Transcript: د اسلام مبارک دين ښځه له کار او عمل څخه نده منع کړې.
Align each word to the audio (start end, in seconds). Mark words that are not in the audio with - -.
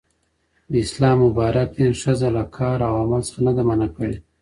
د 0.71 0.73
اسلام 0.85 1.17
مبارک 1.25 1.67
دين 1.77 1.91
ښځه 2.01 2.27
له 2.37 2.43
کار 2.57 2.77
او 2.87 2.93
عمل 3.03 3.21
څخه 3.27 3.39
نده 3.47 3.63
منع 3.69 3.89
کړې. 3.97 4.15